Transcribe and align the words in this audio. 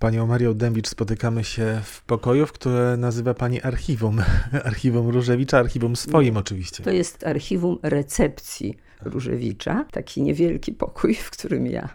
panią 0.00 0.26
Marią 0.26 0.54
Dębicz 0.54 0.88
spotykamy 0.88 1.44
się 1.44 1.80
w 1.84 2.02
pokoju, 2.02 2.46
w 2.46 2.52
które 2.52 2.96
nazywa 2.96 3.34
pani 3.34 3.62
archiwum. 3.62 4.22
Archiwum 4.64 5.08
Różewicza, 5.08 5.58
archiwum 5.58 5.96
swoim 5.96 6.36
oczywiście. 6.36 6.82
To 6.82 6.90
jest 6.90 7.26
archiwum 7.26 7.78
recepcji 7.82 8.76
Różewicza, 9.02 9.84
taki 9.90 10.22
niewielki 10.22 10.72
pokój, 10.72 11.14
w 11.14 11.30
którym 11.30 11.66
ja 11.66 11.88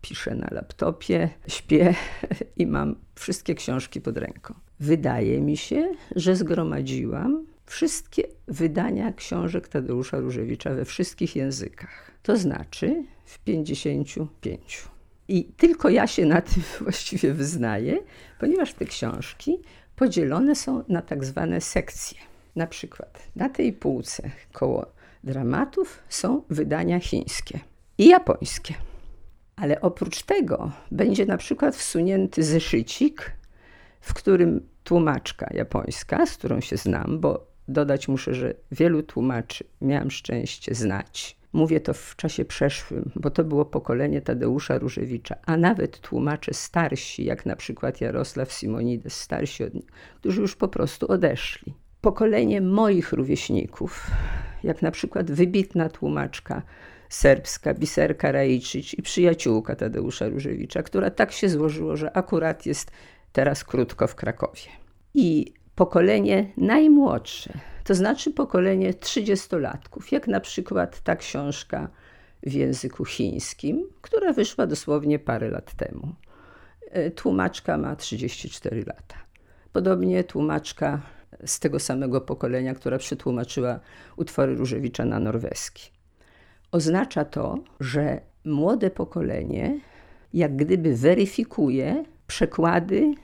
piszę 0.00 0.34
na 0.34 0.48
laptopie, 0.50 1.30
śpię 1.48 1.94
i 2.56 2.66
mam 2.66 2.96
wszystkie 3.14 3.54
książki 3.54 4.00
pod 4.00 4.16
ręką. 4.16 4.54
Wydaje 4.80 5.40
mi 5.40 5.56
się, 5.56 5.94
że 6.16 6.36
zgromadziłam 6.36 7.46
wszystkie 7.66 8.22
wydania 8.48 9.12
książek 9.12 9.68
Tadeusza 9.68 10.18
Różewicza 10.18 10.74
we 10.74 10.84
wszystkich 10.84 11.36
językach. 11.36 12.10
To 12.22 12.36
znaczy 12.36 13.04
w 13.24 13.38
55. 13.38 14.88
I 15.30 15.44
tylko 15.44 15.88
ja 15.88 16.06
się 16.06 16.26
na 16.26 16.40
tym 16.40 16.62
właściwie 16.80 17.32
wyznaję, 17.32 17.98
ponieważ 18.38 18.74
te 18.74 18.84
książki 18.84 19.58
podzielone 19.96 20.56
są 20.56 20.84
na 20.88 21.02
tak 21.02 21.24
zwane 21.24 21.60
sekcje. 21.60 22.18
Na 22.56 22.66
przykład 22.66 23.22
na 23.36 23.48
tej 23.48 23.72
półce 23.72 24.30
koło 24.52 24.86
dramatów 25.24 26.02
są 26.08 26.42
wydania 26.50 27.00
chińskie 27.00 27.60
i 27.98 28.08
japońskie. 28.08 28.74
Ale 29.56 29.80
oprócz 29.80 30.22
tego 30.22 30.72
będzie 30.90 31.26
na 31.26 31.36
przykład 31.36 31.76
wsunięty 31.76 32.42
zeszycik, 32.42 33.32
w 34.00 34.14
którym 34.14 34.68
tłumaczka 34.84 35.50
japońska, 35.54 36.26
z 36.26 36.36
którą 36.36 36.60
się 36.60 36.76
znam, 36.76 37.20
bo 37.20 37.46
dodać 37.68 38.08
muszę, 38.08 38.34
że 38.34 38.54
wielu 38.72 39.02
tłumaczy 39.02 39.64
miałam 39.80 40.10
szczęście 40.10 40.74
znać. 40.74 41.39
Mówię 41.52 41.80
to 41.80 41.94
w 41.94 42.16
czasie 42.16 42.44
przeszłym, 42.44 43.10
bo 43.16 43.30
to 43.30 43.44
było 43.44 43.64
pokolenie 43.64 44.22
Tadeusza 44.22 44.78
Różewicza, 44.78 45.36
a 45.46 45.56
nawet 45.56 46.00
tłumacze 46.00 46.54
starsi, 46.54 47.24
jak 47.24 47.46
na 47.46 47.56
przykład 47.56 48.00
Jarosław 48.00 48.52
Simonides, 48.52 49.20
starsi 49.20 49.64
od 49.64 49.74
nich, 49.74 49.86
którzy 50.16 50.40
już 50.40 50.56
po 50.56 50.68
prostu 50.68 51.12
odeszli. 51.12 51.74
Pokolenie 52.00 52.60
moich 52.60 53.12
rówieśników, 53.12 54.06
jak 54.64 54.82
na 54.82 54.90
przykład 54.90 55.30
wybitna 55.30 55.88
tłumaczka 55.88 56.62
serbska 57.08 57.74
Biserka 57.74 58.32
Rajczyć 58.32 58.94
i 58.94 59.02
przyjaciółka 59.02 59.76
Tadeusza 59.76 60.28
Różewicza, 60.28 60.82
która 60.82 61.10
tak 61.10 61.32
się 61.32 61.48
złożyło, 61.48 61.96
że 61.96 62.16
akurat 62.16 62.66
jest 62.66 62.90
teraz 63.32 63.64
krótko 63.64 64.06
w 64.06 64.14
Krakowie. 64.14 64.62
I 65.14 65.54
pokolenie 65.80 66.46
najmłodsze, 66.56 67.52
to 67.84 67.94
znaczy 67.94 68.30
pokolenie 68.30 68.94
trzydziestolatków, 68.94 70.12
jak 70.12 70.28
na 70.28 70.40
przykład 70.40 71.00
ta 71.00 71.16
książka 71.16 71.88
w 72.42 72.52
języku 72.52 73.04
chińskim, 73.04 73.86
która 74.00 74.32
wyszła 74.32 74.66
dosłownie 74.66 75.18
parę 75.18 75.50
lat 75.50 75.74
temu. 75.74 76.14
E, 76.90 77.10
tłumaczka 77.10 77.78
ma 77.78 77.96
34 77.96 78.84
lata. 78.86 79.16
Podobnie 79.72 80.24
tłumaczka 80.24 81.00
z 81.46 81.60
tego 81.60 81.78
samego 81.78 82.20
pokolenia, 82.20 82.74
która 82.74 82.98
przetłumaczyła 82.98 83.80
utwory 84.16 84.54
Różewicza 84.54 85.04
na 85.04 85.20
norweski. 85.20 85.90
Oznacza 86.72 87.24
to, 87.24 87.58
że 87.80 88.20
młode 88.44 88.90
pokolenie 88.90 89.80
jak 90.32 90.56
gdyby 90.56 90.96
weryfikuje 90.96 92.04
przekłady 92.26 93.14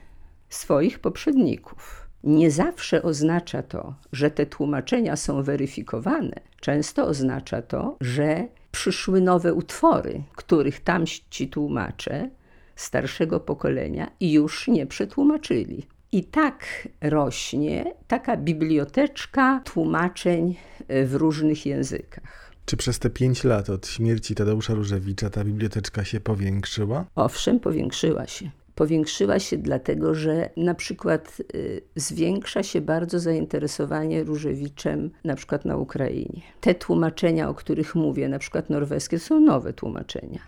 swoich 0.48 0.98
poprzedników. 0.98 2.05
Nie 2.26 2.50
zawsze 2.50 3.02
oznacza 3.02 3.62
to, 3.62 3.94
że 4.12 4.30
te 4.30 4.46
tłumaczenia 4.46 5.16
są 5.16 5.42
weryfikowane. 5.42 6.40
Często 6.60 7.06
oznacza 7.06 7.62
to, 7.62 7.96
że 8.00 8.48
przyszły 8.72 9.20
nowe 9.20 9.54
utwory, 9.54 10.22
których 10.36 10.80
tamci 10.80 11.48
tłumacze 11.48 12.30
starszego 12.76 13.40
pokolenia 13.40 14.10
już 14.20 14.68
nie 14.68 14.86
przetłumaczyli. 14.86 15.86
I 16.12 16.24
tak 16.24 16.88
rośnie 17.00 17.94
taka 18.08 18.36
biblioteczka 18.36 19.60
tłumaczeń 19.64 20.56
w 20.88 21.14
różnych 21.14 21.66
językach. 21.66 22.52
Czy 22.64 22.76
przez 22.76 22.98
te 22.98 23.10
pięć 23.10 23.44
lat 23.44 23.70
od 23.70 23.86
śmierci 23.86 24.34
Tadeusza 24.34 24.74
Różewicza 24.74 25.30
ta 25.30 25.44
biblioteczka 25.44 26.04
się 26.04 26.20
powiększyła? 26.20 27.04
Owszem, 27.14 27.60
powiększyła 27.60 28.26
się. 28.26 28.50
Powiększyła 28.76 29.38
się 29.38 29.58
dlatego, 29.58 30.14
że 30.14 30.50
na 30.56 30.74
przykład 30.74 31.42
y, 31.54 31.82
zwiększa 31.94 32.62
się 32.62 32.80
bardzo 32.80 33.18
zainteresowanie 33.18 34.24
Różewiczem 34.24 35.10
na 35.24 35.34
przykład 35.34 35.64
na 35.64 35.76
Ukrainie. 35.76 36.42
Te 36.60 36.74
tłumaczenia, 36.74 37.48
o 37.48 37.54
których 37.54 37.94
mówię, 37.94 38.28
na 38.28 38.38
przykład 38.38 38.70
norweskie, 38.70 39.18
są 39.18 39.40
nowe 39.40 39.72
tłumaczenia. 39.72 40.40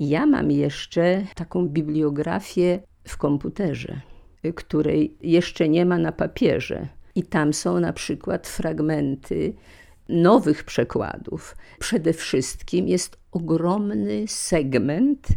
Ja 0.00 0.26
mam 0.26 0.50
jeszcze 0.50 1.26
taką 1.34 1.68
bibliografię 1.68 2.80
w 3.04 3.16
komputerze, 3.16 4.00
y, 4.44 4.52
której 4.52 5.16
jeszcze 5.22 5.68
nie 5.68 5.86
ma 5.86 5.98
na 5.98 6.12
papierze. 6.12 6.88
I 7.14 7.22
tam 7.22 7.52
są 7.52 7.80
na 7.80 7.92
przykład 7.92 8.46
fragmenty 8.46 9.54
nowych 10.08 10.64
przekładów. 10.64 11.56
Przede 11.78 12.12
wszystkim 12.12 12.88
jest 12.88 13.16
ogromny 13.32 14.24
segment 14.28 15.28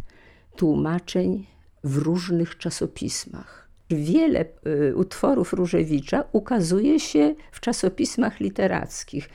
tłumaczeń 0.56 1.53
w 1.84 1.96
różnych 1.96 2.58
czasopismach. 2.58 3.68
Wiele 3.90 4.44
y, 4.66 4.96
utworów 4.96 5.52
Różewicza 5.52 6.24
ukazuje 6.32 7.00
się 7.00 7.34
w 7.52 7.60
czasopismach 7.60 8.40
literackich. 8.40 9.28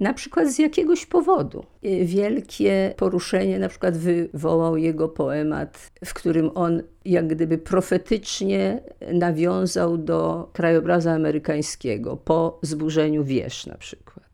Na 0.00 0.14
przykład 0.14 0.48
z 0.48 0.58
jakiegoś 0.58 1.06
powodu. 1.06 1.64
Y, 1.84 2.04
wielkie 2.04 2.94
poruszenie 2.96 3.58
na 3.58 3.68
przykład 3.68 3.96
wywołał 3.96 4.76
jego 4.76 5.08
poemat, 5.08 5.90
w 6.04 6.14
którym 6.14 6.50
on 6.54 6.82
jak 7.04 7.26
gdyby 7.26 7.58
profetycznie 7.58 8.80
nawiązał 9.12 9.98
do 9.98 10.50
krajobrazu 10.52 11.08
amerykańskiego 11.08 12.16
po 12.16 12.58
zburzeniu 12.62 13.24
wież 13.24 13.66
na 13.66 13.76
przykład. 13.76 14.26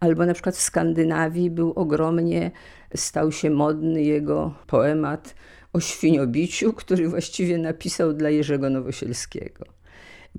Albo 0.00 0.26
na 0.26 0.34
przykład 0.34 0.56
w 0.56 0.60
Skandynawii 0.60 1.50
był 1.50 1.72
ogromnie, 1.72 2.50
stał 2.94 3.32
się 3.32 3.50
modny 3.50 4.02
jego 4.02 4.54
poemat 4.66 5.34
o 5.72 5.80
świniobiciu, 5.80 6.72
który 6.72 7.08
właściwie 7.08 7.58
napisał 7.58 8.12
dla 8.12 8.30
Jerzego 8.30 8.70
Nowosielskiego. 8.70 9.64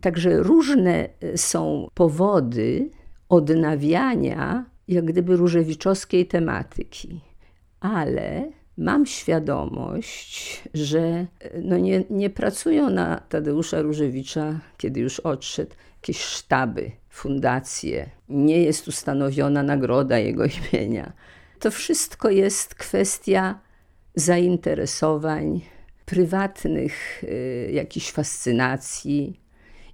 Także 0.01 0.44
różne 0.44 1.09
e, 1.22 1.38
są 1.38 1.88
powody 1.94 2.90
odnawiania 3.29 4.66
jak 4.88 5.06
gdyby 5.06 5.35
różewiczowskiej 5.35 6.28
tematyki, 6.28 7.22
ale 7.79 8.51
mam 8.78 9.06
świadomość, 9.06 10.63
że 10.73 11.00
e, 11.00 11.28
no 11.61 11.78
nie, 11.78 12.03
nie 12.09 12.29
pracują 12.29 12.90
na 12.90 13.17
Tadeusza 13.29 13.81
Różewicza, 13.81 14.59
kiedy 14.78 15.00
już 15.00 15.19
odszedł, 15.19 15.72
jakieś 16.01 16.19
sztaby, 16.19 16.91
fundacje, 17.09 18.09
nie 18.29 18.63
jest 18.63 18.88
ustanowiona 18.88 19.63
nagroda 19.63 20.19
jego 20.19 20.44
imienia. 20.73 21.13
To 21.59 21.72
wszystko 21.72 22.29
jest 22.29 22.75
kwestia 22.75 23.59
zainteresowań, 24.16 25.62
prywatnych 26.06 27.24
y, 27.24 27.70
jakichś 27.74 28.12
fascynacji. 28.12 29.40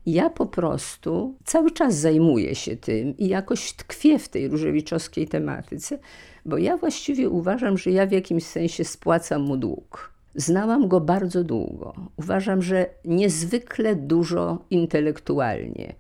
Ja 0.06 0.30
po 0.30 0.46
prostu 0.46 1.36
cały 1.44 1.72
czas 1.72 1.96
zajmuję 1.96 2.56
się 2.56 2.78
tym 2.78 3.18
i 3.18 3.28
jakoś 3.28 3.74
tkwię 3.74 4.20
w 4.20 4.30
tej 4.30 4.48
różewiczowskiej 4.48 5.28
tematyce, 5.28 6.00
bo 6.46 6.58
ja 6.58 6.78
właściwie 6.78 7.30
uważam, 7.30 7.78
że 7.78 7.92
ja 7.92 8.08
w 8.08 8.12
jakimś 8.12 8.44
sensie 8.44 8.84
spłacam 8.84 9.42
mu 9.42 9.58
dług. 9.58 10.14
Znałam 10.36 10.88
go 10.88 11.02
bardzo 11.02 11.44
długo. 11.44 11.94
Uważam, 12.18 12.62
że 12.62 12.90
niezwykle 13.06 13.96
dużo 13.96 14.66
intelektualnie 14.70 15.96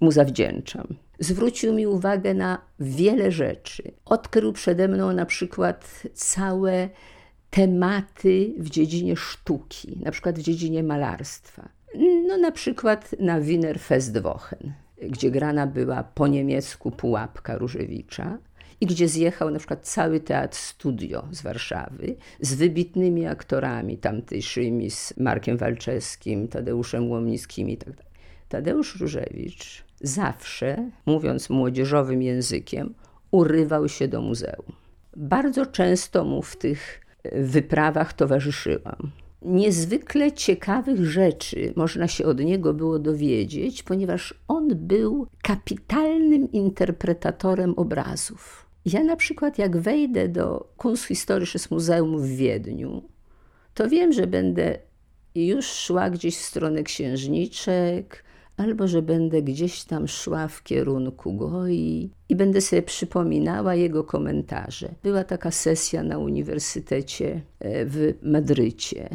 mu 0.00 0.12
zawdzięczam. 0.12 0.86
Zwrócił 1.18 1.74
mi 1.74 1.86
uwagę 1.86 2.34
na 2.34 2.58
wiele 2.80 3.32
rzeczy. 3.32 3.82
Odkrył 4.04 4.52
przede 4.52 4.88
mną 4.88 5.12
na 5.12 5.26
przykład 5.26 6.02
całe 6.14 6.88
tematy 7.56 8.54
w 8.58 8.70
dziedzinie 8.70 9.16
sztuki, 9.16 9.98
na 10.04 10.10
przykład 10.10 10.38
w 10.38 10.42
dziedzinie 10.42 10.82
malarstwa. 10.82 11.68
No 12.26 12.36
na 12.36 12.52
przykład 12.52 13.14
na 13.20 13.40
Wiener 13.40 13.80
Festwochen, 13.80 14.72
gdzie 15.02 15.30
grana 15.30 15.66
była 15.66 16.02
po 16.02 16.26
niemiecku 16.26 16.90
pułapka 16.90 17.58
Różewicza 17.58 18.38
i 18.80 18.86
gdzie 18.86 19.08
zjechał 19.08 19.50
na 19.50 19.58
przykład 19.58 19.88
cały 19.88 20.20
teatr 20.20 20.56
studio 20.56 21.28
z 21.30 21.42
Warszawy 21.42 22.16
z 22.40 22.54
wybitnymi 22.54 23.26
aktorami 23.26 23.98
tamtejszymi, 23.98 24.90
z 24.90 25.16
Markiem 25.16 25.56
Walczewskim, 25.56 26.48
Tadeuszem 26.48 27.10
Łomnickim 27.10 27.70
i 27.70 27.76
tak. 27.76 27.94
Tadeusz 28.48 29.00
Różewicz 29.00 29.84
zawsze, 30.00 30.90
mówiąc 31.06 31.50
młodzieżowym 31.50 32.22
językiem, 32.22 32.94
urywał 33.30 33.88
się 33.88 34.08
do 34.08 34.20
muzeum. 34.20 34.72
Bardzo 35.16 35.66
często 35.66 36.24
mu 36.24 36.42
w 36.42 36.56
tych 36.56 37.05
wyprawach 37.32 38.12
towarzyszyłam. 38.12 39.10
Niezwykle 39.42 40.32
ciekawych 40.32 41.04
rzeczy 41.04 41.72
można 41.76 42.08
się 42.08 42.24
od 42.24 42.40
niego 42.40 42.74
było 42.74 42.98
dowiedzieć, 42.98 43.82
ponieważ 43.82 44.34
on 44.48 44.68
był 44.74 45.26
kapitalnym 45.42 46.52
interpretatorem 46.52 47.74
obrazów. 47.76 48.66
Ja 48.84 49.04
na 49.04 49.16
przykład, 49.16 49.58
jak 49.58 49.76
wejdę 49.76 50.28
do 50.28 50.72
Kunsthistorisches 50.76 51.70
Muzeum 51.70 52.18
w 52.18 52.26
Wiedniu, 52.26 53.02
to 53.74 53.88
wiem, 53.88 54.12
że 54.12 54.26
będę 54.26 54.78
już 55.34 55.66
szła 55.66 56.10
gdzieś 56.10 56.36
w 56.36 56.42
stronę 56.44 56.82
księżniczek, 56.82 58.24
albo 58.56 58.88
że 58.88 59.02
będę 59.02 59.42
gdzieś 59.42 59.84
tam 59.84 60.08
szła 60.08 60.48
w 60.48 60.62
kierunku 60.62 61.34
Goi 61.34 62.10
i 62.28 62.36
będę 62.36 62.60
sobie 62.60 62.82
przypominała 62.82 63.74
jego 63.74 64.04
komentarze. 64.04 64.88
Była 65.02 65.24
taka 65.24 65.50
sesja 65.50 66.02
na 66.02 66.18
uniwersytecie 66.18 67.40
e, 67.60 67.86
w 67.86 68.14
Madrycie. 68.22 69.08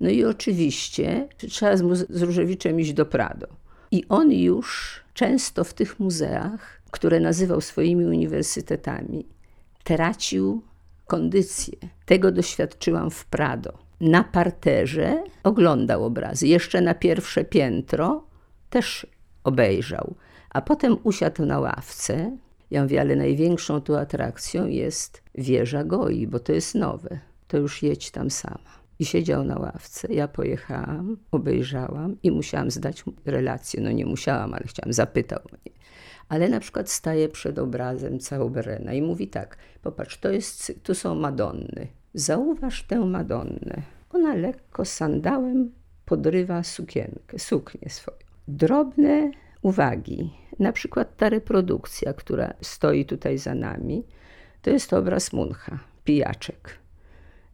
No 0.00 0.10
i 0.10 0.24
oczywiście 0.24 1.28
trzeba 1.36 1.76
z, 1.76 2.06
z 2.10 2.22
Różewiczem 2.22 2.80
iść 2.80 2.92
do 2.92 3.06
Prado. 3.06 3.46
I 3.90 4.04
on 4.08 4.32
już 4.32 5.00
często 5.14 5.64
w 5.64 5.74
tych 5.74 6.00
muzeach, 6.00 6.82
które 6.90 7.20
nazywał 7.20 7.60
swoimi 7.60 8.04
uniwersytetami, 8.04 9.26
tracił 9.84 10.62
kondycję. 11.06 11.78
Tego 12.06 12.32
doświadczyłam 12.32 13.10
w 13.10 13.24
Prado 13.24 13.87
na 14.00 14.24
parterze 14.24 15.24
oglądał 15.42 16.04
obrazy. 16.04 16.46
Jeszcze 16.46 16.80
na 16.80 16.94
pierwsze 16.94 17.44
piętro 17.44 18.24
też 18.70 19.06
obejrzał, 19.44 20.14
a 20.50 20.60
potem 20.60 20.96
usiadł 21.02 21.44
na 21.44 21.60
ławce. 21.60 22.36
Ja 22.70 22.82
mówię, 22.82 23.00
ale 23.00 23.16
największą 23.16 23.80
tu 23.80 23.96
atrakcją 23.96 24.66
jest 24.66 25.22
wieża 25.34 25.84
Goi, 25.84 26.26
bo 26.26 26.40
to 26.40 26.52
jest 26.52 26.74
nowe. 26.74 27.18
To 27.48 27.56
już 27.56 27.82
jedź 27.82 28.10
tam 28.10 28.30
sama. 28.30 28.78
I 28.98 29.04
siedział 29.04 29.44
na 29.44 29.58
ławce. 29.58 30.08
Ja 30.14 30.28
pojechałam, 30.28 31.16
obejrzałam 31.30 32.16
i 32.22 32.30
musiałam 32.30 32.70
zdać 32.70 33.04
relację. 33.24 33.80
No 33.80 33.90
nie 33.90 34.06
musiałam, 34.06 34.54
ale 34.54 34.64
chciałam, 34.66 34.92
zapytał 34.92 35.40
mnie. 35.52 35.78
Ale 36.28 36.48
na 36.48 36.60
przykład 36.60 36.90
staje 36.90 37.28
przed 37.28 37.58
obrazem 37.58 38.18
Cauberena 38.18 38.92
i 38.92 39.02
mówi 39.02 39.28
tak, 39.28 39.56
popatrz, 39.82 40.18
to 40.18 40.30
jest, 40.30 40.72
tu 40.82 40.94
są 40.94 41.14
Madonny. 41.14 41.86
Zauważ 42.14 42.82
tę 42.82 42.98
Madonnę. 43.00 43.82
Ona 44.12 44.34
lekko 44.34 44.84
sandałem 44.84 45.72
podrywa 46.04 46.62
sukienkę, 46.62 47.38
suknię 47.38 47.90
swoją. 47.90 48.18
Drobne 48.48 49.30
uwagi, 49.62 50.32
na 50.58 50.72
przykład 50.72 51.16
ta 51.16 51.28
reprodukcja, 51.28 52.12
która 52.12 52.54
stoi 52.60 53.04
tutaj 53.04 53.38
za 53.38 53.54
nami, 53.54 54.04
to 54.62 54.70
jest 54.70 54.92
obraz 54.92 55.32
Muncha, 55.32 55.78
Pijaczek. 56.04 56.78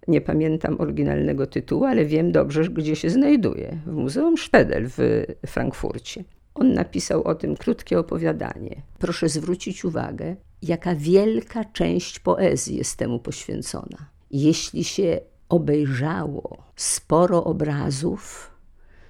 Nie 0.09 0.21
pamiętam 0.21 0.81
oryginalnego 0.81 1.47
tytułu, 1.47 1.85
ale 1.85 2.05
wiem 2.05 2.33
dobrze, 2.33 2.65
gdzie 2.65 2.97
się 2.97 3.11
znajduje. 3.11 3.79
W 3.87 3.93
Muzeum 3.93 4.37
Sztedel 4.37 4.87
w 4.89 5.25
Frankfurcie. 5.47 6.25
On 6.55 6.73
napisał 6.73 7.23
o 7.23 7.35
tym 7.35 7.57
krótkie 7.57 7.99
opowiadanie. 7.99 8.83
Proszę 8.99 9.29
zwrócić 9.29 9.85
uwagę, 9.85 10.37
jaka 10.63 10.95
wielka 10.95 11.65
część 11.65 12.19
poezji 12.19 12.77
jest 12.77 12.97
temu 12.97 13.19
poświęcona. 13.19 14.14
Jeśli 14.31 14.85
się 14.85 15.21
obejrzało 15.49 16.65
sporo 16.77 17.45
obrazów, 17.45 18.51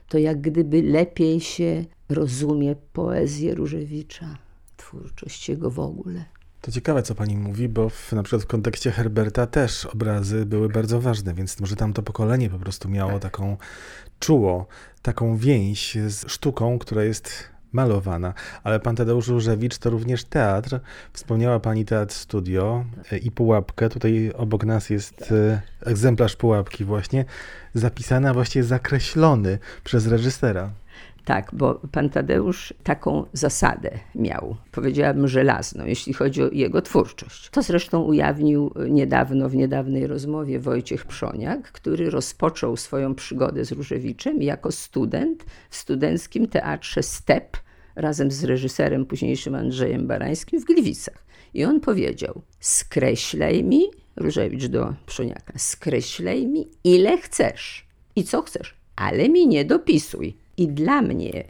to 0.08 0.18
jak 0.18 0.40
gdyby 0.40 0.82
lepiej 0.82 1.40
się 1.40 1.84
rozumie 2.08 2.76
poezję 2.92 3.54
Różewicza, 3.54 4.38
twórczość 4.76 5.48
jego 5.48 5.70
w 5.70 5.78
ogóle. 5.78 6.24
To 6.60 6.70
ciekawe, 6.70 7.02
co 7.02 7.14
pani 7.14 7.36
mówi, 7.36 7.68
bo 7.68 7.88
w, 7.88 8.12
na 8.12 8.22
przykład 8.22 8.42
w 8.42 8.46
kontekście 8.46 8.90
Herberta 8.90 9.46
też 9.46 9.86
obrazy 9.86 10.46
były 10.46 10.68
bardzo 10.68 11.00
ważne, 11.00 11.34
więc 11.34 11.60
może 11.60 11.76
tamto 11.76 12.02
pokolenie 12.02 12.50
po 12.50 12.58
prostu 12.58 12.88
miało 12.88 13.12
tak. 13.12 13.22
taką, 13.22 13.56
czuło 14.20 14.66
taką 15.02 15.36
więź 15.36 15.98
z 16.06 16.30
sztuką, 16.32 16.78
która 16.78 17.04
jest 17.04 17.53
malowana. 17.74 18.34
Ale 18.64 18.80
pan 18.80 18.96
Tadeusz 18.96 19.28
Różewicz 19.28 19.78
to 19.78 19.90
również 19.90 20.24
teatr. 20.24 20.80
Wspomniała 21.12 21.60
pani 21.60 21.84
teatr 21.84 22.14
studio 22.14 22.84
e, 23.12 23.18
i 23.18 23.30
pułapkę. 23.30 23.88
Tutaj 23.88 24.32
obok 24.36 24.64
nas 24.64 24.90
jest 24.90 25.32
e, 25.32 25.60
egzemplarz 25.86 26.36
pułapki 26.36 26.84
właśnie, 26.84 27.24
zapisany, 27.74 28.28
a 28.28 28.34
właściwie 28.34 28.64
zakreślony 28.64 29.58
przez 29.84 30.06
reżysera. 30.06 30.70
Tak, 31.24 31.50
bo 31.52 31.80
pan 31.92 32.10
Tadeusz 32.10 32.74
taką 32.82 33.24
zasadę 33.32 33.90
miał, 34.14 34.56
powiedziałabym 34.72 35.28
żelazną, 35.28 35.84
jeśli 35.84 36.12
chodzi 36.12 36.42
o 36.42 36.48
jego 36.52 36.82
twórczość. 36.82 37.50
To 37.50 37.62
zresztą 37.62 38.02
ujawnił 38.02 38.72
niedawno, 38.88 39.48
w 39.48 39.54
niedawnej 39.54 40.06
rozmowie 40.06 40.60
Wojciech 40.60 41.06
Przoniak, 41.06 41.72
który 41.72 42.10
rozpoczął 42.10 42.76
swoją 42.76 43.14
przygodę 43.14 43.64
z 43.64 43.72
Różewiczem 43.72 44.42
jako 44.42 44.72
student 44.72 45.44
w 45.70 45.76
studenckim 45.76 46.48
teatrze 46.48 47.02
STEP 47.02 47.56
razem 47.96 48.30
z 48.30 48.44
reżyserem 48.44 49.06
późniejszym 49.06 49.54
Andrzejem 49.54 50.06
Barańskim 50.06 50.60
w 50.60 50.64
Gliwicach. 50.64 51.24
I 51.54 51.64
on 51.64 51.80
powiedział: 51.80 52.42
Skreślaj 52.60 53.64
mi, 53.64 53.82
Różewicz 54.16 54.66
do 54.66 54.94
Przoniaka, 55.06 55.52
skreślaj 55.56 56.46
mi 56.46 56.68
ile 56.84 57.18
chcesz 57.18 57.86
i 58.16 58.24
co 58.24 58.42
chcesz, 58.42 58.74
ale 58.96 59.28
mi 59.28 59.46
nie 59.46 59.64
dopisuj. 59.64 60.36
I 60.56 60.68
dla 60.68 61.02
mnie 61.02 61.44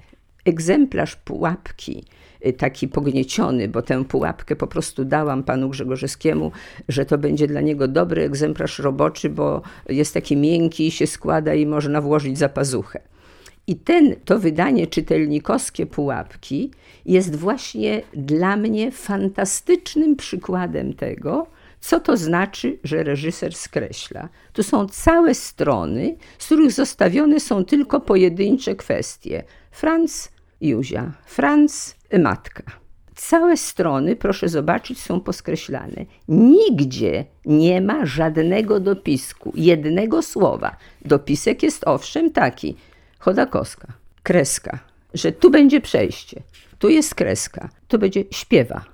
egzemplarz 0.44 1.16
pułapki, 1.16 2.04
y, 2.46 2.52
taki 2.52 2.88
pognieciony, 2.88 3.68
bo 3.68 3.82
tę 3.82 4.04
pułapkę 4.04 4.56
po 4.56 4.66
prostu 4.66 5.04
dałam 5.04 5.44
panu 5.44 5.68
Grzegorzewskiemu, 5.68 6.52
że 6.88 7.06
to 7.06 7.18
będzie 7.18 7.46
dla 7.46 7.60
niego 7.60 7.88
dobry 7.88 8.22
egzemplarz 8.22 8.78
roboczy, 8.78 9.30
bo 9.30 9.62
jest 9.88 10.14
taki 10.14 10.36
miękki, 10.36 10.90
się 10.90 11.06
składa 11.06 11.54
i 11.54 11.66
można 11.66 12.00
włożyć 12.00 12.38
za 12.38 12.48
pazuchę. 12.48 13.00
I 13.66 13.76
ten, 13.76 14.16
to 14.24 14.38
wydanie 14.38 14.86
czytelnikowskie 14.86 15.86
Pułapki 15.86 16.70
jest 17.06 17.36
właśnie 17.36 18.02
dla 18.14 18.56
mnie 18.56 18.90
fantastycznym 18.90 20.16
przykładem 20.16 20.94
tego, 20.94 21.46
co 21.80 22.00
to 22.00 22.16
znaczy, 22.16 22.78
że 22.84 23.02
reżyser 23.02 23.54
skreśla. 23.54 24.28
Tu 24.52 24.62
są 24.62 24.88
całe 24.88 25.34
strony, 25.34 26.16
z 26.38 26.46
których 26.46 26.72
zostawione 26.72 27.40
są 27.40 27.64
tylko 27.64 28.00
pojedyncze 28.00 28.74
kwestie. 28.74 29.44
Franz, 29.70 30.32
Juzia, 30.60 31.12
Franz, 31.26 31.96
matka. 32.18 32.62
Całe 33.14 33.56
strony, 33.56 34.16
proszę 34.16 34.48
zobaczyć, 34.48 35.00
są 35.00 35.20
poskreślane. 35.20 36.06
Nigdzie 36.28 37.24
nie 37.46 37.80
ma 37.80 38.06
żadnego 38.06 38.80
dopisku, 38.80 39.52
jednego 39.54 40.22
słowa. 40.22 40.76
Dopisek 41.04 41.62
jest 41.62 41.84
owszem 41.86 42.30
taki, 42.30 42.76
Chodakowska, 43.24 43.92
kreska, 44.22 44.78
że 45.14 45.32
tu 45.32 45.50
będzie 45.50 45.80
przejście, 45.80 46.42
tu 46.78 46.88
jest 46.88 47.14
kreska, 47.14 47.68
tu 47.88 47.98
będzie 47.98 48.24
śpiewa 48.30 48.84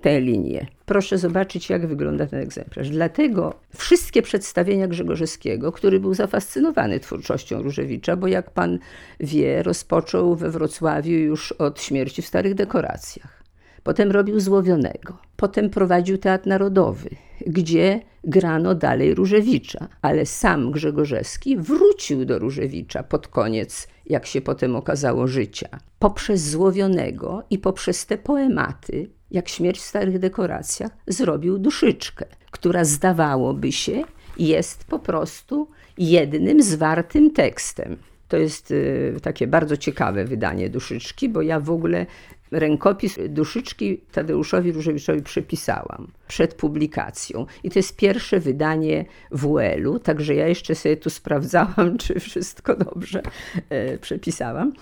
tę 0.00 0.20
linię. 0.20 0.66
Proszę 0.84 1.18
zobaczyć, 1.18 1.70
jak 1.70 1.86
wygląda 1.86 2.26
ten 2.26 2.40
egzemplarz. 2.40 2.90
Dlatego 2.90 3.54
wszystkie 3.76 4.22
przedstawienia 4.22 4.88
Grzegorzewskiego, 4.88 5.72
który 5.72 6.00
był 6.00 6.14
zafascynowany 6.14 7.00
twórczością 7.00 7.62
Różewicza, 7.62 8.16
bo 8.16 8.26
jak 8.26 8.50
pan 8.50 8.78
wie, 9.20 9.62
rozpoczął 9.62 10.36
we 10.36 10.50
Wrocławiu 10.50 11.12
już 11.12 11.52
od 11.52 11.82
śmierci 11.82 12.22
w 12.22 12.26
starych 12.26 12.54
dekoracjach. 12.54 13.42
Potem 13.86 14.10
robił 14.10 14.40
Złowionego. 14.40 15.18
Potem 15.36 15.70
prowadził 15.70 16.18
Teatr 16.18 16.46
Narodowy, 16.46 17.10
gdzie 17.46 18.00
grano 18.24 18.74
dalej 18.74 19.14
Różewicza. 19.14 19.88
Ale 20.02 20.26
sam 20.26 20.70
Grzegorzewski 20.70 21.56
wrócił 21.56 22.24
do 22.24 22.38
Różewicza 22.38 23.02
pod 23.02 23.28
koniec, 23.28 23.88
jak 24.06 24.26
się 24.26 24.40
potem 24.40 24.76
okazało, 24.76 25.26
życia. 25.26 25.68
Poprzez 25.98 26.50
Złowionego 26.50 27.42
i 27.50 27.58
poprzez 27.58 28.06
te 28.06 28.18
poematy, 28.18 29.10
jak 29.30 29.48
Śmierć 29.48 29.78
w 29.78 29.84
starych 29.84 30.18
dekoracjach, 30.18 30.90
zrobił 31.06 31.58
duszyczkę, 31.58 32.26
która 32.50 32.84
zdawałoby 32.84 33.72
się 33.72 34.02
jest 34.38 34.84
po 34.84 34.98
prostu 34.98 35.68
jednym 35.98 36.62
zwartym 36.62 37.30
tekstem. 37.30 37.96
To 38.28 38.36
jest 38.36 38.70
y, 38.70 39.16
takie 39.22 39.46
bardzo 39.46 39.76
ciekawe 39.76 40.24
wydanie 40.24 40.70
duszyczki, 40.70 41.28
bo 41.28 41.42
ja 41.42 41.60
w 41.60 41.70
ogóle 41.70 42.06
rękopis 42.50 43.18
duszyczki 43.28 44.00
Tadeuszowi 44.12 44.72
Różewiczowi 44.72 45.22
przepisałam 45.22 46.08
przed 46.28 46.54
publikacją. 46.54 47.46
I 47.64 47.70
to 47.70 47.78
jest 47.78 47.96
pierwsze 47.96 48.40
wydanie 48.40 49.04
WL-u, 49.30 49.98
także 49.98 50.34
ja 50.34 50.48
jeszcze 50.48 50.74
sobie 50.74 50.96
tu 50.96 51.10
sprawdzałam, 51.10 51.98
czy 52.02 52.20
wszystko 52.20 52.76
dobrze 52.76 53.22
e, 53.68 53.98
przepisałam. 53.98 54.72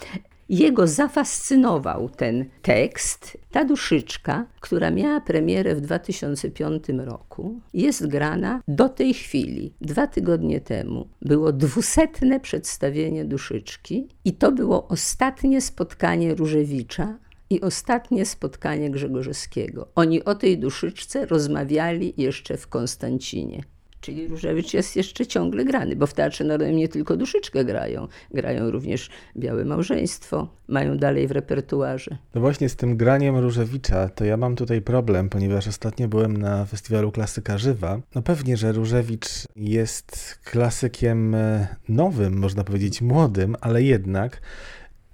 Jego 0.49 0.87
zafascynował 0.87 2.09
ten 2.09 2.44
tekst. 2.62 3.38
Ta 3.50 3.64
duszyczka, 3.64 4.47
która 4.61 4.90
miała 4.90 5.21
premierę 5.21 5.75
w 5.75 5.80
2005 5.80 6.85
roku, 6.97 7.61
jest 7.75 8.06
grana 8.06 8.61
do 8.68 8.88
tej 8.88 9.14
chwili. 9.14 9.73
Dwa 9.80 10.06
tygodnie 10.06 10.61
temu 10.61 11.09
było 11.23 11.52
dwusetne 11.52 12.40
przedstawienie 12.40 13.25
duszyczki 13.25 14.09
i 14.25 14.33
to 14.33 14.52
było 14.52 14.88
ostatnie 14.88 15.61
spotkanie 15.61 16.35
Różewicza 16.35 17.18
i 17.50 17.60
ostatnie 17.60 18.26
spotkanie 18.26 18.90
Grzegorzewskiego. 18.90 19.88
Oni 19.94 20.24
o 20.24 20.34
tej 20.34 20.58
duszyczce 20.58 21.26
rozmawiali 21.26 22.14
jeszcze 22.16 22.56
w 22.56 22.68
Konstancinie. 22.68 23.64
Czyli 24.04 24.28
Różewicz 24.28 24.74
jest 24.74 24.96
jeszcze 24.96 25.26
ciągle 25.26 25.64
grany, 25.64 25.96
bo 25.96 26.06
w 26.06 26.14
Teatrze 26.14 26.44
Narodowym 26.44 26.76
nie 26.76 26.88
tylko 26.88 27.16
Duszyczkę 27.16 27.64
grają, 27.64 28.08
grają 28.30 28.70
również 28.70 29.10
Białe 29.36 29.64
Małżeństwo, 29.64 30.48
mają 30.68 30.96
dalej 30.96 31.28
w 31.28 31.30
repertuarze. 31.30 32.16
No 32.34 32.40
właśnie 32.40 32.68
z 32.68 32.76
tym 32.76 32.96
graniem 32.96 33.38
Różewicza, 33.38 34.08
to 34.08 34.24
ja 34.24 34.36
mam 34.36 34.56
tutaj 34.56 34.82
problem, 34.82 35.28
ponieważ 35.28 35.68
ostatnio 35.68 36.08
byłem 36.08 36.36
na 36.36 36.64
festiwalu 36.64 37.12
Klasyka 37.12 37.58
Żywa. 37.58 38.00
No 38.14 38.22
pewnie, 38.22 38.56
że 38.56 38.72
Różewicz 38.72 39.28
jest 39.56 40.38
klasykiem 40.44 41.34
e, 41.34 41.66
nowym, 41.88 42.38
można 42.38 42.64
powiedzieć 42.64 43.02
młodym, 43.02 43.56
ale 43.60 43.82
jednak 43.82 44.40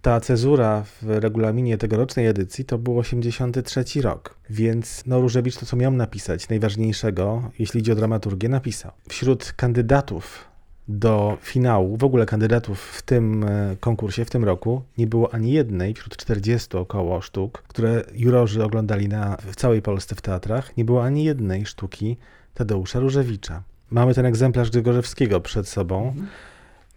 ta 0.03 0.21
cezura 0.21 0.85
w 1.03 1.09
regulaminie 1.09 1.79
tegorocznej 1.79 2.27
edycji 2.27 2.65
to 2.65 2.79
był 2.79 2.99
83 2.99 3.85
rok, 4.03 4.37
więc 4.51 5.03
no 5.07 5.21
Różewicz 5.21 5.57
to, 5.57 5.67
co 5.67 5.77
miał 5.77 5.93
napisać, 5.93 6.49
najważniejszego, 6.49 7.51
jeśli 7.59 7.81
idzie 7.81 7.93
o 7.93 7.97
dramaturgię, 7.97 8.49
napisał. 8.49 8.93
Wśród 9.09 9.53
kandydatów 9.53 10.51
do 10.89 11.39
finału, 11.41 11.97
w 11.97 12.05
ogóle 12.05 12.27
kandydatów 12.27 12.81
w 12.81 13.03
tym 13.03 13.45
e, 13.45 13.77
konkursie, 13.81 14.25
w 14.25 14.31
tym 14.31 14.45
roku, 14.45 14.83
nie 14.99 15.07
było 15.07 15.35
ani 15.35 15.53
jednej 15.53 15.95
wśród 15.95 16.17
40 16.17 16.77
około 16.77 17.21
sztuk, 17.21 17.63
które 17.69 18.05
jurorzy 18.15 18.65
oglądali 18.65 19.09
na, 19.09 19.37
w 19.37 19.57
całej 19.57 19.83
Polsce 19.83 20.15
w 20.15 20.21
teatrach, 20.21 20.77
nie 20.77 20.85
było 20.85 21.05
ani 21.05 21.25
jednej 21.25 21.67
sztuki 21.67 22.17
Tadeusza 22.55 23.01
Różewicza. 23.01 23.63
Mamy 23.91 24.15
ten 24.15 24.27
egzemplarz 24.27 24.71
Grzegorzewskiego 24.71 25.41
przed 25.41 25.69
sobą. 25.69 26.09
Mhm 26.09 26.27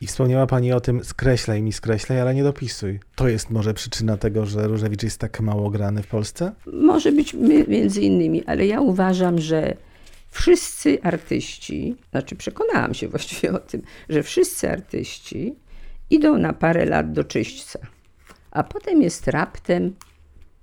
i 0.04 0.08
wspomniała 0.08 0.48
Pani 0.48 0.74
o 0.74 0.80
tym, 0.80 1.04
skreślaj 1.04 1.62
mi, 1.62 1.74
skreślaj, 1.74 2.22
ale 2.22 2.36
nie 2.36 2.44
dopisuj. 2.44 3.00
To 3.16 3.28
jest 3.28 3.50
może 3.50 3.74
przyczyna 3.74 4.18
tego, 4.18 4.46
że 4.46 4.68
Różewicz 4.68 5.04
jest 5.04 5.20
tak 5.20 5.42
mało 5.42 5.70
grany 5.70 6.04
w 6.04 6.08
Polsce? 6.08 6.52
Może 6.74 7.12
być 7.12 7.34
między 7.68 8.02
innymi, 8.02 8.46
ale 8.46 8.66
ja 8.66 8.82
uważam, 8.82 9.40
że 9.40 9.78
wszyscy 10.30 11.02
artyści, 11.04 11.96
znaczy 12.12 12.36
przekonałam 12.36 12.94
się 12.94 13.08
właściwie 13.14 13.54
o 13.54 13.60
tym, 13.60 13.82
że 14.10 14.24
wszyscy 14.24 14.72
artyści 14.72 15.56
idą 16.10 16.38
na 16.38 16.54
parę 16.54 16.86
lat 16.86 17.12
do 17.12 17.24
czyśćca, 17.24 17.80
a 18.52 18.64
potem 18.64 19.02
jest 19.02 19.28
raptem 19.28 19.96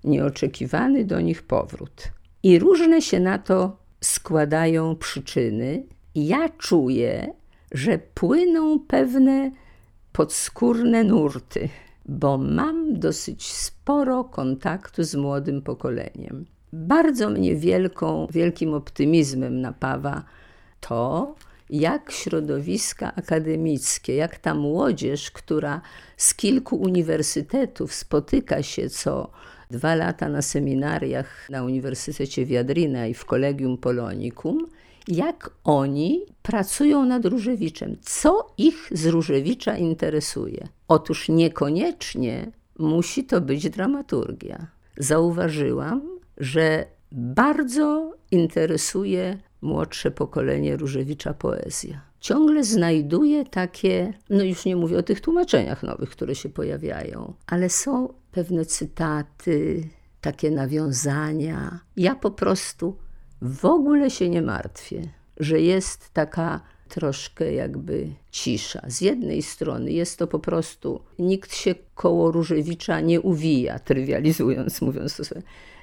nieoczekiwany 0.04 1.04
do 1.04 1.20
nich 1.20 1.42
powrót. 1.42 2.12
I 2.42 2.58
różne 2.58 3.02
się 3.02 3.20
na 3.20 3.38
to 3.38 3.76
składają 4.00 4.96
przyczyny. 4.96 5.82
Ja 6.14 6.48
czuję, 6.48 7.34
że 7.72 7.98
płyną 7.98 8.80
pewne 8.80 9.50
podskórne 10.12 11.04
nurty, 11.04 11.68
bo 12.06 12.38
mam 12.38 12.98
dosyć 12.98 13.52
sporo 13.52 14.24
kontaktu 14.24 15.04
z 15.04 15.14
młodym 15.14 15.62
pokoleniem. 15.62 16.44
Bardzo 16.72 17.30
mnie 17.30 17.56
wielką, 17.56 18.26
wielkim 18.30 18.74
optymizmem 18.74 19.60
napawa 19.60 20.24
to, 20.80 21.34
jak 21.70 22.12
środowiska 22.12 23.14
akademickie, 23.14 24.14
jak 24.14 24.38
ta 24.38 24.54
młodzież, 24.54 25.30
która 25.30 25.80
z 26.16 26.34
kilku 26.34 26.76
uniwersytetów 26.76 27.94
spotyka 27.94 28.62
się 28.62 28.90
co 28.90 29.30
dwa 29.70 29.94
lata 29.94 30.28
na 30.28 30.42
seminariach 30.42 31.50
na 31.50 31.62
Uniwersytecie 31.62 32.46
Wiadrina 32.46 33.06
i 33.06 33.14
w 33.14 33.24
Collegium 33.24 33.78
Polonicum, 33.78 34.66
jak 35.08 35.50
oni 35.64 36.20
pracują 36.42 37.04
nad 37.04 37.24
Różewiczem. 37.24 37.96
Co 38.02 38.52
ich 38.58 38.88
z 38.92 39.06
Różewicza 39.06 39.76
interesuje? 39.76 40.68
Otóż 40.88 41.28
niekoniecznie 41.28 42.52
musi 42.78 43.24
to 43.24 43.40
być 43.40 43.70
dramaturgia. 43.70 44.66
Zauważyłam, 44.96 46.02
że 46.36 46.86
bardzo 47.12 48.14
interesuje 48.30 49.38
młodsze 49.62 50.10
pokolenie 50.10 50.76
Różewicza 50.76 51.34
poezja. 51.34 52.00
Ciągle 52.20 52.64
znajduje 52.64 53.44
takie, 53.44 54.12
no 54.30 54.44
już 54.44 54.64
nie 54.64 54.76
mówię 54.76 54.98
o 54.98 55.02
tych 55.02 55.20
tłumaczeniach 55.20 55.82
nowych, 55.82 56.10
które 56.10 56.34
się 56.34 56.48
pojawiają, 56.48 57.34
ale 57.46 57.68
są 57.68 58.14
pewne 58.32 58.64
cytaty, 58.64 59.88
takie 60.20 60.50
nawiązania. 60.50 61.80
Ja 61.96 62.14
po 62.14 62.30
prostu 62.30 62.96
w 63.42 63.64
ogóle 63.64 64.10
się 64.10 64.28
nie 64.28 64.42
martwię, 64.42 65.02
że 65.36 65.60
jest 65.60 66.10
taka 66.12 66.60
troszkę 66.88 67.52
jakby 67.52 68.08
cisza. 68.30 68.80
Z 68.88 69.00
jednej 69.00 69.42
strony 69.42 69.92
jest 69.92 70.18
to 70.18 70.26
po 70.26 70.38
prostu, 70.38 71.00
nikt 71.18 71.54
się 71.54 71.74
koło 71.94 72.30
Różewicza 72.30 73.00
nie 73.00 73.20
uwija, 73.20 73.78
trywializując, 73.78 74.82
mówiąc 74.82 75.16
to 75.16 75.24
sobie. 75.24 75.42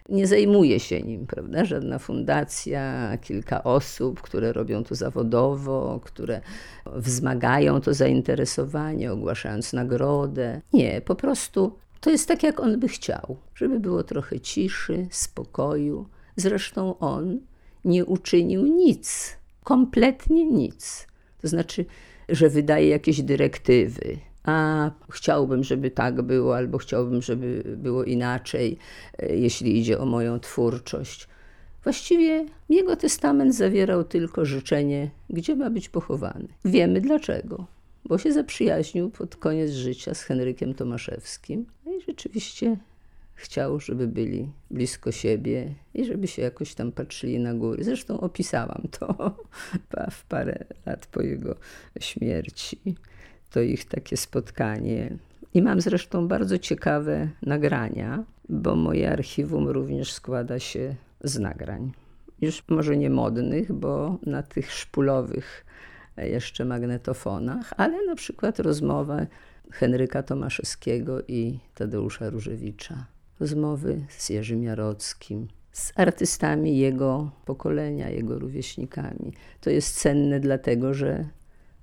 Nie 0.10 0.28
zajmuje 0.28 0.80
się 0.80 1.02
nim, 1.02 1.28
prawda? 1.28 1.66
Żadna 1.66 2.00
fundacja, 2.00 3.18
kilka 3.22 3.64
osób, 3.64 4.22
które 4.22 4.54
robią 4.54 4.84
to 4.84 4.96
zawodowo, 4.96 6.00
które 6.04 6.42
wzmagają 6.86 7.82
to 7.82 7.94
zainteresowanie, 7.94 9.12
ogłaszając 9.12 9.74
nagrodę. 9.74 10.62
Nie, 10.74 11.02
po 11.02 11.16
prostu 11.16 11.78
to 12.02 12.10
jest 12.10 12.28
tak, 12.28 12.44
jak 12.44 12.60
on 12.60 12.80
by 12.80 12.88
chciał, 12.88 13.38
żeby 13.56 13.80
było 13.80 14.04
trochę 14.04 14.40
ciszy, 14.40 15.08
spokoju, 15.12 16.06
Zresztą 16.38 17.00
on 17.00 17.39
nie 17.86 18.06
uczynił 18.06 18.65
nic, 18.65 19.38
kompletnie 19.63 20.46
nic. 20.46 21.08
To 21.41 21.48
znaczy, 21.48 21.86
że 22.29 22.50
wydaje 22.50 22.89
jakieś 22.89 23.22
dyrektywy. 23.22 24.17
A 24.44 24.91
chciałbym, 25.10 25.63
żeby 25.63 25.91
tak 25.91 26.22
było, 26.22 26.56
albo 26.56 26.77
chciałbym, 26.77 27.22
żeby 27.22 27.63
było 27.77 28.03
inaczej, 28.03 28.77
e, 29.17 29.36
jeśli 29.36 29.79
idzie 29.79 30.00
o 30.00 30.06
moją 30.06 30.39
twórczość. 30.39 31.27
Właściwie 31.84 32.46
jego 32.70 32.96
testament 32.96 33.56
zawierał 33.56 34.03
tylko 34.03 34.46
życzenie, 34.46 35.10
gdzie 35.29 35.56
ma 35.56 35.70
być 35.70 35.89
pochowany. 35.89 36.48
Wiemy 36.65 37.01
dlaczego, 37.01 37.65
bo 38.06 38.17
się 38.17 38.34
zaprzyjaźnił 38.34 39.10
pod 39.10 39.36
koniec 39.36 39.72
życia 39.72 40.13
z 40.13 40.22
Henrykiem 40.22 40.74
Tomaszewskim. 40.74 41.65
No 41.86 41.91
i 41.91 42.01
rzeczywiście 42.01 42.77
chciał, 43.38 43.79
żeby 43.79 44.08
byli 44.08 44.51
blisko 44.72 45.12
siebie 45.12 45.74
i 45.94 46.06
żeby 46.06 46.27
się 46.27 46.41
jakoś 46.41 46.75
tam 46.75 46.91
patrzyli 46.91 47.39
na 47.39 47.53
góry. 47.53 47.84
Zresztą 47.84 48.20
opisałam 48.20 48.82
to 49.00 49.36
w 50.12 50.25
parę 50.25 50.65
lat 50.86 51.08
po 51.08 51.22
jego 51.22 51.56
śmierci. 52.00 52.96
To 53.51 53.62
ich 53.62 53.86
takie 53.86 54.17
spotkanie. 54.17 55.17
I 55.53 55.62
mam 55.62 55.82
zresztą 55.82 56.27
bardzo 56.27 56.58
ciekawe 56.58 57.29
nagrania, 57.41 58.24
bo 58.50 58.75
moje 58.75 59.12
archiwum 59.12 59.67
również 59.67 60.13
składa 60.13 60.60
się 60.60 60.96
z 61.24 61.39
nagrań. 61.39 61.91
Już 62.41 62.63
może 62.67 62.98
nie 62.98 63.10
modnych, 63.10 63.74
bo 63.74 64.20
na 64.25 64.44
tych 64.44 64.72
szpulowych 64.72 65.65
jeszcze 66.17 66.65
magnetofonach, 66.65 67.74
ale 67.77 68.06
na 68.06 68.15
przykład 68.15 68.60
rozmowę 68.60 69.27
Henryka 69.72 70.24
Tomaszewskiego 70.24 71.22
i 71.27 71.60
Tadeusza 71.75 72.29
Różewicza 72.29 73.17
rozmowy 73.39 74.06
z 74.17 74.29
Jerzym 74.29 74.63
Jarockim, 74.63 75.48
z 75.72 75.94
artystami 75.96 76.77
jego 76.77 77.32
pokolenia, 77.46 78.10
jego 78.10 78.39
rówieśnikami. 78.39 79.34
To 79.62 79.70
jest 79.70 80.00
cenne 80.00 80.39
dlatego, 80.39 80.94
że 80.94 81.25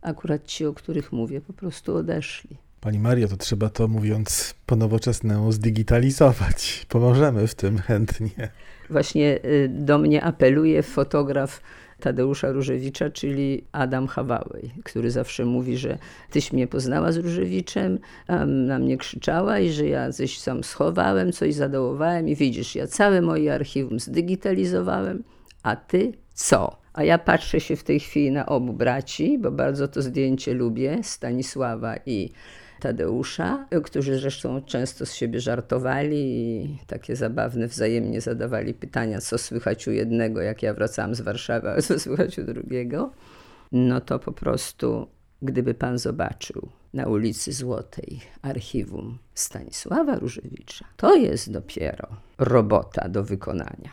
akurat 0.02 0.46
ci, 0.46 0.66
o 0.66 0.74
których 0.74 1.12
mówię, 1.12 1.40
po 1.40 1.52
prostu 1.52 1.96
odeszli. 1.96 2.56
Pani 2.80 2.98
Mario, 2.98 3.28
to 3.28 3.36
trzeba 3.36 3.68
to, 3.68 3.88
mówiąc 3.88 4.54
po 4.66 4.76
nowoczesnemu, 4.76 5.52
zdigitalizować. 5.52 6.86
Pomożemy 6.88 7.46
w 7.46 7.54
tym 7.54 7.78
chętnie. 7.78 8.48
Właśnie 8.90 9.38
y, 9.44 9.68
do 9.68 9.98
mnie 9.98 10.22
apeluje 10.22 10.82
fotograf 10.82 11.60
Tadeusza 12.04 12.52
Różewicza, 12.52 13.10
czyli 13.10 13.64
Adam 13.72 14.06
Hawałej, 14.06 14.70
który 14.84 15.10
zawsze 15.10 15.44
mówi, 15.44 15.76
że 15.76 15.98
tyś 16.30 16.52
mnie 16.52 16.66
poznała 16.66 17.12
z 17.12 17.16
Różewiczem, 17.16 17.98
na 18.46 18.78
mnie 18.78 18.96
krzyczała 18.96 19.58
i 19.58 19.70
że 19.70 19.86
ja 19.86 20.12
coś 20.12 20.42
tam 20.42 20.64
schowałem, 20.64 21.32
coś 21.32 21.54
zadołowałem 21.54 22.28
i 22.28 22.36
widzisz, 22.36 22.74
ja 22.74 22.86
całe 22.86 23.22
moje 23.22 23.54
archiwum 23.54 24.00
zdigitalizowałem, 24.00 25.24
a 25.62 25.76
ty 25.76 26.12
co? 26.34 26.76
A 26.92 27.04
ja 27.04 27.18
patrzę 27.18 27.60
się 27.60 27.76
w 27.76 27.84
tej 27.84 28.00
chwili 28.00 28.30
na 28.30 28.46
obu 28.46 28.72
braci, 28.72 29.38
bo 29.38 29.50
bardzo 29.50 29.88
to 29.88 30.02
zdjęcie 30.02 30.54
lubię, 30.54 30.98
Stanisława 31.02 31.94
i 32.06 32.30
Tadeusza, 32.84 33.66
którzy 33.84 34.18
zresztą 34.18 34.62
często 34.62 35.06
z 35.06 35.14
siebie 35.14 35.40
żartowali 35.40 36.16
i 36.16 36.78
takie 36.86 37.16
zabawne 37.16 37.68
wzajemnie 37.68 38.20
zadawali 38.20 38.74
pytania, 38.74 39.20
co 39.20 39.38
słychać 39.38 39.88
u 39.88 39.90
jednego, 39.90 40.40
jak 40.40 40.62
ja 40.62 40.74
wracałam 40.74 41.14
z 41.14 41.20
Warszawy, 41.20 41.70
a 41.70 41.82
co 41.82 41.98
słychać 41.98 42.38
u 42.38 42.44
drugiego. 42.44 43.10
No 43.72 44.00
to 44.00 44.18
po 44.18 44.32
prostu, 44.32 45.06
gdyby 45.42 45.74
pan 45.74 45.98
zobaczył 45.98 46.68
na 46.94 47.06
ulicy 47.06 47.52
Złotej 47.52 48.20
archiwum 48.42 49.18
Stanisława 49.34 50.18
Różewicza, 50.18 50.84
to 50.96 51.16
jest 51.16 51.52
dopiero 51.52 52.08
robota 52.38 53.08
do 53.08 53.24
wykonania. 53.24 53.90